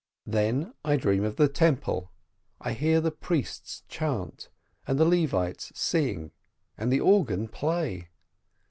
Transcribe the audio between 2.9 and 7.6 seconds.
the priests chant, and the Levites sing, and the organ